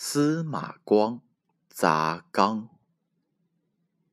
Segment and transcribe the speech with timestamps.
[0.00, 1.22] 司马光
[1.68, 2.68] 砸缸。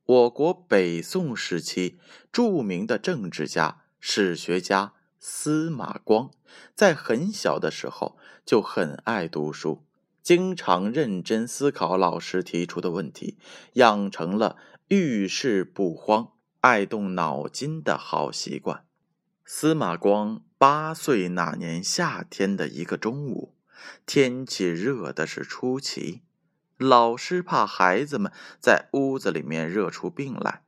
[0.04, 2.00] 我国北宋时期
[2.32, 6.32] 著名的政治家、史学家司马光，
[6.74, 9.84] 在很小的时候就很爱读书，
[10.24, 13.38] 经常认真思考老师提出的问题，
[13.74, 14.56] 养成了
[14.88, 16.32] 遇事不慌、
[16.62, 18.84] 爱动脑筋的好习惯。
[19.44, 23.55] 司马光八岁那年夏天的一个中午。
[24.04, 26.22] 天气热的是出奇，
[26.78, 28.30] 老师怕孩子们
[28.60, 30.62] 在屋子里面热出病来，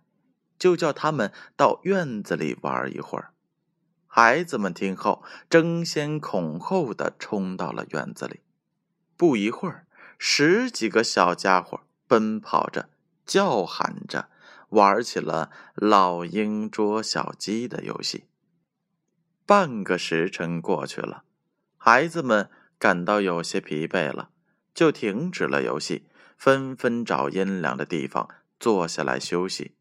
[0.58, 3.32] 就叫他们到院子里玩一会儿。
[4.06, 8.40] 孩子们听后，争先恐后的冲到了院子里。
[9.16, 9.86] 不一会儿，
[10.18, 12.88] 十几个小家伙奔跑着、
[13.26, 14.30] 叫喊着，
[14.70, 18.24] 玩起了老鹰捉小鸡的游戏。
[19.44, 21.24] 半个时辰过去了，
[21.76, 22.50] 孩子们。
[22.78, 24.30] 感到有些疲惫了，
[24.72, 28.28] 就停止了游戏，纷纷找阴凉的地方
[28.60, 29.74] 坐下来休息。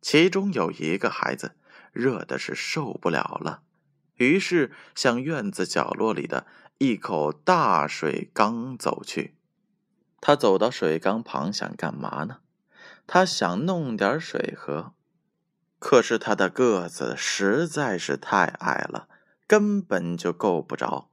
[0.00, 1.52] 其中有一个孩子
[1.92, 3.62] 热的是受不了了，
[4.16, 6.46] 于是向院子角落里的
[6.78, 9.36] 一口大水缸走去。
[10.20, 12.38] 他走到水缸旁，想干嘛呢？
[13.06, 14.94] 他想弄点水喝，
[15.78, 19.08] 可是他的个子实在是太矮了，
[19.46, 21.10] 根本就够不着。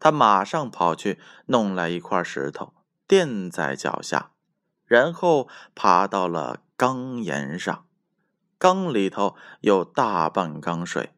[0.00, 2.72] 他马上跑去弄来一块石头
[3.06, 4.32] 垫在脚下，
[4.84, 7.84] 然后爬到了缸沿上。
[8.58, 11.14] 缸里头有大半缸水。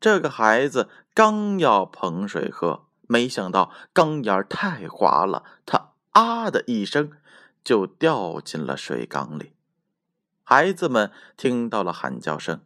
[0.00, 7.12] 这个孩子刚要捧水喝，没想到缸沿太滑了，他啊的一声
[7.62, 9.52] 就掉进了水缸里。
[10.42, 12.62] 孩子们听到了喊叫声，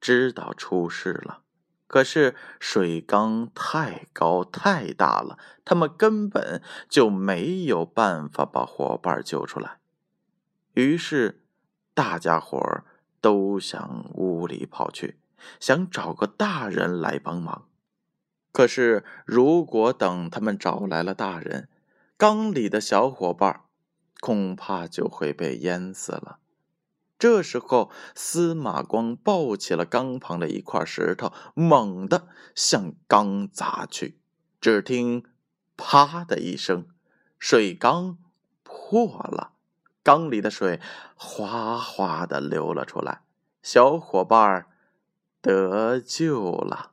[0.00, 1.42] 知道出事了。
[1.90, 9.80] 可是水缸太高太大了，他们根本就没有办法把伙伴救出来。
[10.74, 11.42] 于是，
[11.92, 12.84] 大家伙儿
[13.20, 15.18] 都向屋里跑去，
[15.58, 17.66] 想找个大人来帮忙。
[18.52, 21.68] 可是，如果等他们找来了大人，
[22.16, 23.62] 缸里的小伙伴
[24.20, 26.39] 恐怕就会被淹死了。
[27.20, 34.18] 这时候，司马光抱起了缸旁的一块石头，猛地向缸砸去。
[34.58, 35.24] 只听
[35.76, 36.86] “啪”的一声，
[37.38, 38.16] 水缸
[38.62, 39.52] 破了，
[40.02, 40.80] 缸里的水
[41.14, 43.20] 哗哗的流了出来。
[43.62, 44.66] 小伙伴
[45.42, 46.92] 得救了。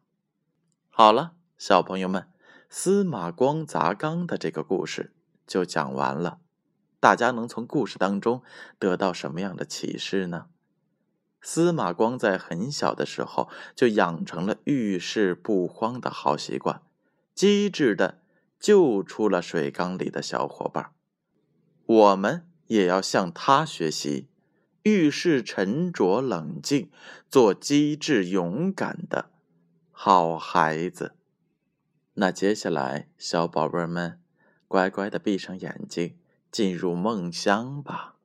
[0.89, 2.29] 好了，小朋友们，
[2.69, 5.13] 司马光砸缸的这个故事
[5.45, 6.39] 就讲完了。
[7.07, 8.43] 大家能从故事当中
[8.77, 10.47] 得到什么样的启示呢？
[11.39, 16.81] 司马光在很小的时候就养成了遇事不慌的好习惯，
[17.33, 18.19] 机智的
[18.59, 20.91] 救出了水缸里的小伙伴。
[21.85, 24.27] 我们也要向他学习，
[24.83, 26.91] 遇事沉着冷静，
[27.29, 29.31] 做机智勇敢的
[29.91, 31.15] 好孩子。
[32.15, 34.19] 那接下来，小宝贝们
[34.67, 36.17] 乖乖的闭上眼睛。
[36.57, 38.15] 进入梦乡吧，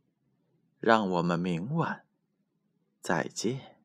[0.81, 2.07] 让我们明晚
[3.03, 3.77] 再见。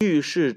[0.00, 0.52] 浴室。